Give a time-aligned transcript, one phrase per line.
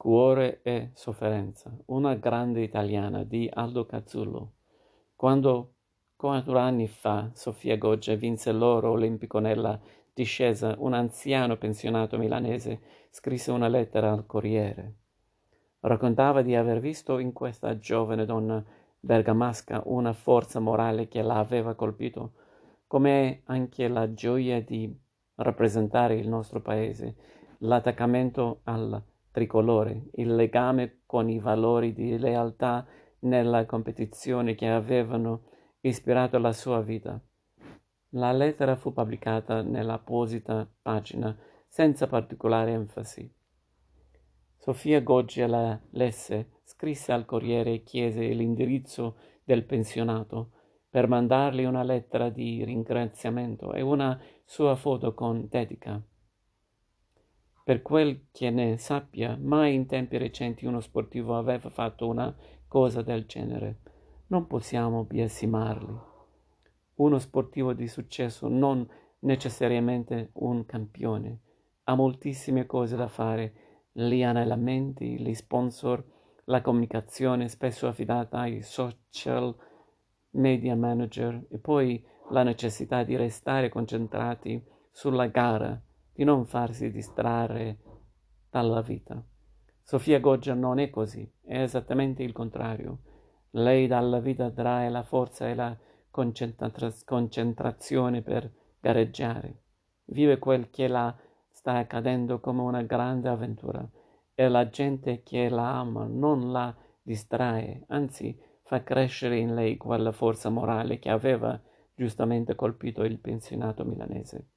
[0.00, 4.52] Cuore e sofferenza, una grande italiana di Aldo Cazzullo.
[5.14, 5.74] Quando
[6.16, 9.78] quattro anni fa Sofia Goggia vinse l'oro olimpico nella
[10.14, 14.94] discesa, un anziano pensionato milanese scrisse una lettera al Corriere.
[15.80, 18.64] Raccontava di aver visto in questa giovane donna
[18.98, 22.32] bergamasca una forza morale che la aveva colpito,
[22.86, 24.98] come anche la gioia di
[25.34, 27.16] rappresentare il nostro paese,
[27.58, 32.86] l'attaccamento al tricolore, il legame con i valori di lealtà
[33.20, 35.42] nella competizione che avevano
[35.80, 37.20] ispirato la sua vita.
[38.14, 41.36] La lettera fu pubblicata nell'apposita pagina
[41.68, 43.32] senza particolare enfasi.
[44.56, 50.50] Sofia Goggia la lesse, scrisse al Corriere e chiese l'indirizzo del pensionato
[50.90, 56.02] per mandargli una lettera di ringraziamento e una sua foto con dedica.
[57.70, 62.34] Per quel che ne sappia, mai in tempi recenti uno sportivo aveva fatto una
[62.66, 63.78] cosa del genere.
[64.26, 65.96] Non possiamo biasimarli.
[66.94, 68.84] Uno sportivo di successo non
[69.20, 71.38] necessariamente un campione.
[71.84, 73.52] Ha moltissime cose da fare
[73.92, 76.04] gli allenamenti, gli sponsor,
[76.46, 79.54] la comunicazione spesso affidata ai social
[80.30, 85.80] media manager e poi la necessità di restare concentrati sulla gara,
[86.20, 87.78] di non farsi distrarre
[88.50, 89.24] dalla vita.
[89.82, 92.98] Sofia Goggia non è così, è esattamente il contrario.
[93.52, 95.74] Lei dalla vita trae la forza e la
[96.10, 99.62] concentra- concentrazione per gareggiare.
[100.08, 101.16] Vive quel che la
[101.48, 103.88] sta accadendo come una grande avventura
[104.34, 110.12] e la gente che la ama non la distrae, anzi fa crescere in lei quella
[110.12, 111.58] forza morale che aveva
[111.94, 114.48] giustamente colpito il pensionato milanese.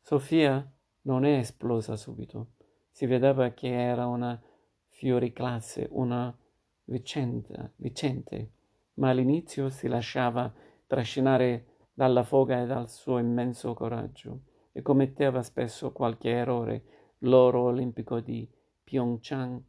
[0.00, 0.70] Sofia
[1.02, 2.52] non è esplosa subito.
[2.90, 4.40] Si vedeva che era una
[4.88, 6.36] fioriclasse, una
[6.84, 8.50] vicenda, vicente,
[8.94, 10.52] ma all'inizio si lasciava
[10.86, 14.40] trascinare dalla foga e dal suo immenso coraggio
[14.72, 16.84] e commetteva spesso qualche errore.
[17.22, 18.48] L'oro olimpico di
[18.84, 19.60] Pyeongchang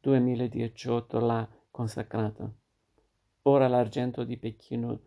[0.00, 2.50] 2018 l'ha consacrata.
[3.42, 5.00] Ora l'argento di Pechino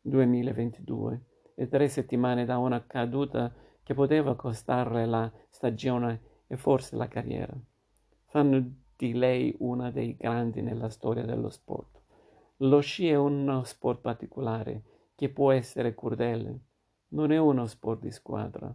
[0.00, 3.52] 2022 e tre settimane da una caduta
[3.82, 7.54] che poteva costarle la stagione e forse la carriera.
[8.26, 8.64] Fanno
[8.96, 12.00] di lei una dei grandi nella storia dello sport.
[12.58, 14.82] Lo sci è uno sport particolare
[15.14, 16.60] che può essere crudele,
[17.08, 18.74] non è uno sport di squadra,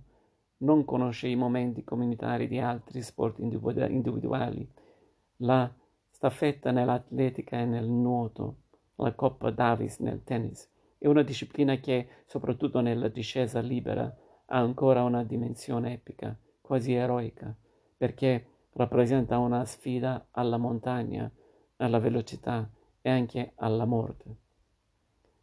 [0.58, 4.70] non conosce i momenti comunitari di altri sport individuali.
[5.38, 5.72] La
[6.10, 8.58] staffetta nell'atletica e nel nuoto,
[8.96, 14.04] la Coppa Davis nel tennis, è una disciplina che, soprattutto nella discesa libera,
[14.46, 17.56] ha ancora una dimensione epica, quasi eroica,
[17.96, 21.30] perché rappresenta una sfida alla montagna,
[21.78, 22.70] alla velocità
[23.02, 24.36] e anche alla morte.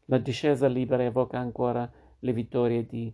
[0.06, 3.12] La discesa libera evoca ancora le vittorie di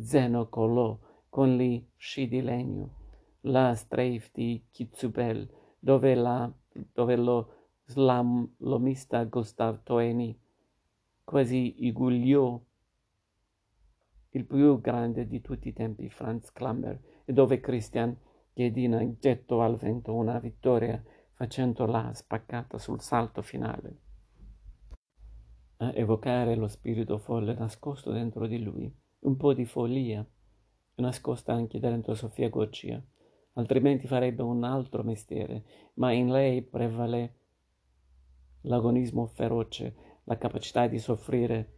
[0.00, 0.98] Zeno Colò
[1.28, 2.96] con gli sci di legno,
[3.42, 5.48] la strafe di Kitzubel,
[5.78, 6.50] dove, la,
[6.92, 7.52] dove lo
[7.84, 10.38] slalomista Gustav Toeni
[11.28, 12.58] quasi iguagliò
[14.30, 18.16] il più grande di tutti i tempi, Franz Klammer, e dove Christian
[18.54, 23.98] Chiedina gettò al vento una vittoria facendola spaccata sul salto finale.
[25.76, 28.90] A evocare lo spirito folle nascosto dentro di lui,
[29.20, 30.26] un po' di follia,
[30.94, 33.04] nascosta anche dentro Sofia Goccia,
[33.52, 37.34] altrimenti farebbe un altro mestiere, ma in lei prevale
[38.62, 41.72] l'agonismo feroce, la capacità di soffrire.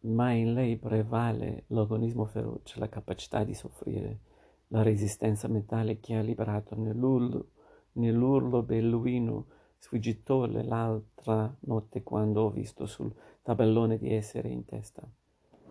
[0.00, 4.20] Ma in lei prevale l'agonismo feroce, la capacità di soffrire,
[4.68, 7.48] la resistenza mentale che ha liberato nell'urlo,
[7.92, 9.46] nell'urlo belluino
[9.78, 13.12] sfuggitole l'altra notte quando ho visto sul
[13.42, 15.02] tabellone di essere in testa.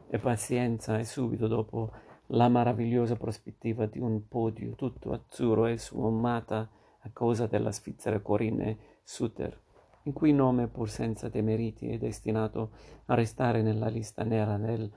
[0.09, 1.91] E pazienza e subito dopo
[2.29, 6.67] la meravigliosa prospettiva di un podio tutto azzurro e sfumata
[6.99, 9.61] a causa della svizzera Corinne Suter,
[10.05, 12.71] in cui nome pur senza demeriti è destinato
[13.05, 14.91] a restare nella lista nera del,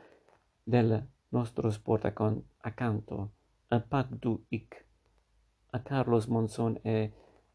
[0.63, 2.13] del nostro sport
[2.59, 3.33] accanto
[3.69, 4.87] a Pak Du-ik,
[5.71, 7.13] a Carlos Monzon e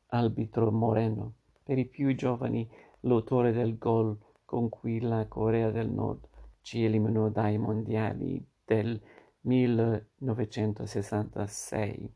[0.08, 1.34] Albitro Moreno.
[1.64, 2.68] Per i più giovani
[3.02, 6.28] l'autore del gol con cui la Corea del Nord
[6.62, 9.00] ci eliminò dai mondiali del
[9.42, 12.14] 1966,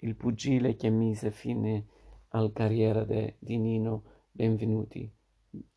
[0.00, 1.86] il pugile che mise fine
[2.28, 5.10] alla carriera de, di Nino Benvenuti,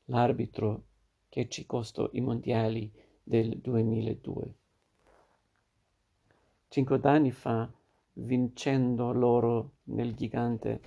[0.05, 0.83] l'arbitro
[1.29, 2.91] che ci costò i mondiali
[3.23, 4.55] del 2002.
[6.67, 7.71] Cinque anni fa
[8.13, 10.81] vincendo l'oro nel gigante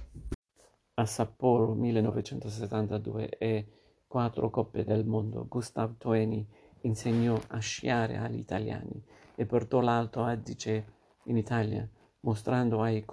[0.95, 3.67] a Sapporo 1972 e
[4.07, 5.47] quattro coppe del mondo.
[5.49, 6.47] Gustav Toeni
[6.83, 9.03] insegnò a sciare agli italiani
[9.35, 10.93] e portò l'Alto Adige
[11.25, 11.89] in Italia,
[12.21, 13.05] mostrando ai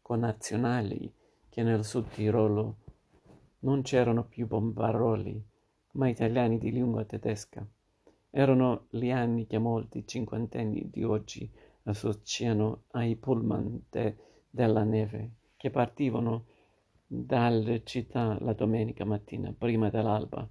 [0.00, 1.14] connazionali
[1.56, 2.76] che nel Sud Tirolo
[3.60, 5.42] non c'erano più bombaroli,
[5.92, 7.66] ma italiani di lingua tedesca.
[8.28, 11.50] Erano gli anni che molti cinquantenni di oggi
[11.84, 14.16] associano ai pullman de,
[14.50, 16.44] della neve, che partivano
[17.06, 20.46] dalle città la domenica mattina prima dell'alba.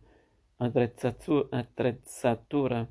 [0.58, 2.90] Attrezzatura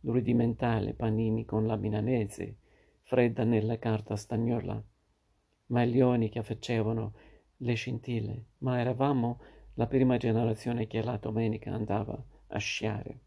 [0.00, 2.56] rudimentale, panini con la milanese,
[3.02, 4.82] fredda nella carta stagnola,
[5.68, 7.12] maglioni che facevano
[7.58, 9.40] le scintille, ma eravamo
[9.74, 13.20] la prima generazione che la domenica andava a sciare.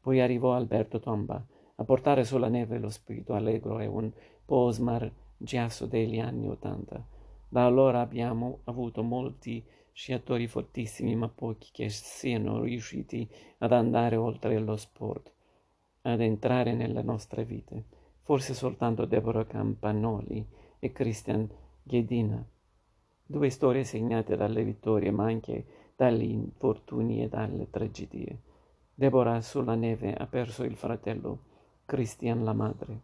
[0.00, 1.44] Poi arrivò Alberto Tomba
[1.76, 4.10] a portare sulla neve lo spirito allegro e un
[4.44, 7.06] po' smargiasso degli anni Ottanta.
[7.48, 13.28] Da allora abbiamo avuto molti sciatori fortissimi, ma pochi che siano riusciti
[13.58, 15.32] ad andare oltre lo sport,
[16.02, 17.84] ad entrare nelle nostre vite.
[18.22, 20.46] Forse soltanto Deborah Campanoli
[20.78, 21.48] e Christian
[21.82, 22.44] Ghedina.
[23.24, 28.42] Due storie segnate dalle vittorie, ma anche dagli infortuni e dalle tragedie.
[28.94, 31.40] Deborah sulla neve ha perso il fratello,
[31.84, 33.00] Christian la madre,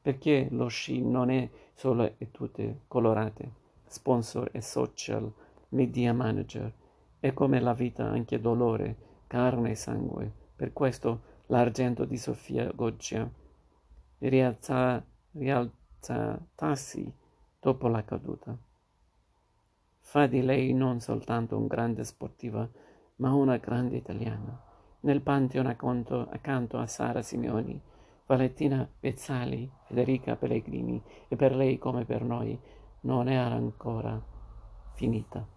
[0.00, 3.52] perché lo sci non è solo e tutte colorate,
[3.86, 5.32] sponsor e social
[5.70, 6.72] media manager,
[7.18, 8.96] è come la vita anche dolore,
[9.26, 10.30] carne e sangue.
[10.54, 13.28] Per questo l'argento di Sofia Goggia
[14.18, 15.04] rialza,
[16.12, 17.12] rialzatasi
[17.60, 18.56] dopo la caduta
[20.04, 22.68] fa di lei non soltanto una grande sportiva,
[23.16, 24.62] ma una grande italiana.
[25.00, 27.80] Nel Pantheon accanto, accanto a Sara Simeoni,
[28.26, 32.56] Valentina Pezzali, Federica Pellegrini e per lei come per noi
[33.00, 34.22] non era ancora
[34.92, 35.53] finita.